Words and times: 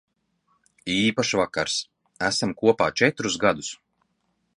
Īpašs 0.93 1.33
vakars. 1.39 1.75
Esam 2.31 2.55
kopā 2.63 2.87
četrus 3.03 3.37
gadus. 3.45 3.71